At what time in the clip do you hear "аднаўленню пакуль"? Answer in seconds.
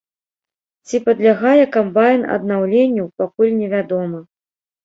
2.37-3.55